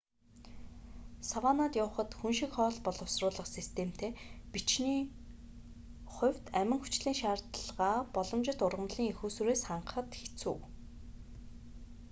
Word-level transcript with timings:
саваннад 1.29 1.71
явахад 1.83 2.11
хүн 2.19 2.33
шиг 2.39 2.51
хоол 2.57 2.77
боловсруулах 2.85 3.47
системтэй 3.57 4.11
бичний 4.53 4.99
хувьд 6.13 6.45
амин 6.59 6.79
хүчлийн 6.81 7.17
шаардлагаа 7.21 7.97
боломжит 8.15 8.59
ургамлын 8.67 9.05
эх 9.11 9.19
үүсвэрээс 9.25 9.61
хангахад 9.69 10.09
хэцүү 10.19 10.55